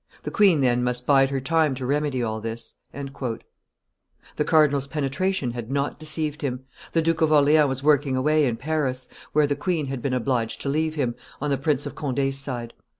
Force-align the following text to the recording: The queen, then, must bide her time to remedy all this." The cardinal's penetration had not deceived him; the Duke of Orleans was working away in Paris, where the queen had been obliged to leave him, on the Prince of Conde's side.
The 0.23 0.31
queen, 0.31 0.61
then, 0.61 0.83
must 0.83 1.05
bide 1.05 1.29
her 1.29 1.39
time 1.39 1.75
to 1.75 1.85
remedy 1.85 2.23
all 2.23 2.41
this." 2.41 2.73
The 2.91 4.43
cardinal's 4.43 4.87
penetration 4.87 5.51
had 5.51 5.69
not 5.69 5.99
deceived 5.99 6.41
him; 6.41 6.61
the 6.93 7.03
Duke 7.03 7.21
of 7.21 7.31
Orleans 7.31 7.67
was 7.67 7.83
working 7.83 8.15
away 8.17 8.47
in 8.47 8.55
Paris, 8.57 9.07
where 9.33 9.45
the 9.45 9.55
queen 9.55 9.85
had 9.85 10.01
been 10.01 10.13
obliged 10.15 10.59
to 10.61 10.69
leave 10.69 10.95
him, 10.95 11.13
on 11.39 11.51
the 11.51 11.55
Prince 11.59 11.85
of 11.85 11.93
Conde's 11.93 12.39
side. 12.39 12.73